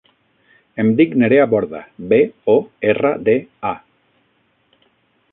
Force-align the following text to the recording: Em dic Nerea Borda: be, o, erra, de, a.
Em 0.83 0.87
dic 0.99 1.11
Nerea 1.23 1.43
Borda: 1.51 1.81
be, 2.13 2.19
o, 2.53 2.55
erra, 2.93 3.11
de, 3.27 3.35
a. 3.73 3.75